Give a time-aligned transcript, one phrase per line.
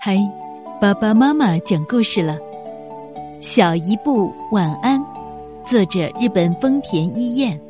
[0.00, 0.16] 嗨，
[0.80, 2.38] 爸爸妈妈讲故事了。
[3.40, 5.04] 小一步晚安，
[5.64, 7.60] 作者日本丰田一彦。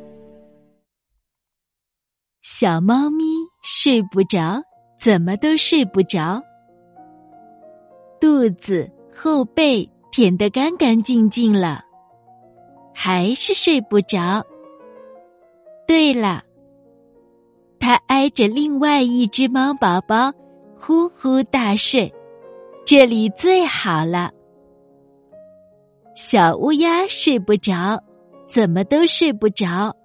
[2.43, 3.23] 小猫咪
[3.63, 4.61] 睡不着，
[4.95, 6.39] 怎么都睡不着，
[8.21, 11.83] 肚子后背舔得干干净净了，
[12.93, 14.45] 还是睡不着。
[15.87, 16.43] 对了，
[17.79, 20.31] 它挨着另外一只猫宝宝
[20.79, 22.13] 呼呼大睡。
[22.91, 24.31] 这里最好了。
[26.15, 28.03] 小乌鸦睡不着，
[28.47, 29.95] 怎么都睡不着。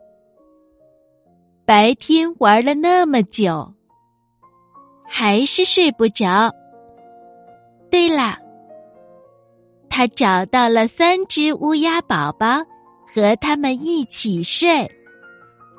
[1.65, 3.73] 白天玩了那么久，
[5.02, 6.52] 还是睡不着。
[7.91, 8.37] 对了，
[9.89, 12.59] 他找到了三只乌鸦宝宝，
[13.06, 14.87] 和他们一起睡。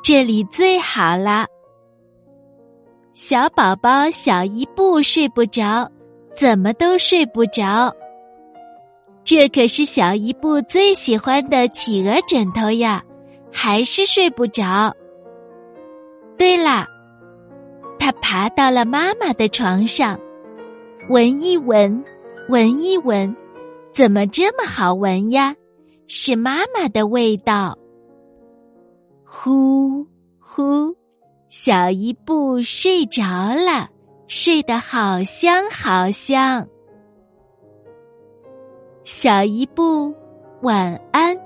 [0.01, 1.45] 这里最好了。
[3.13, 5.87] 小宝宝小一步睡不着。
[6.35, 7.95] 怎么都睡不着，
[9.23, 13.01] 这可是小伊布最喜欢的企鹅枕头呀，
[13.53, 14.93] 还是睡不着。
[16.37, 16.85] 对了，
[17.97, 20.19] 他爬到了妈妈的床上，
[21.09, 22.03] 闻一闻，
[22.49, 23.33] 闻一闻，
[23.93, 25.55] 怎么这么好闻呀？
[26.07, 27.77] 是妈妈的味道。
[29.23, 30.05] 呼
[30.37, 30.93] 呼，
[31.47, 33.23] 小伊布睡着
[33.55, 33.89] 了。
[34.27, 36.67] 睡得好香好香，
[39.03, 40.13] 小一步，
[40.61, 41.44] 晚安。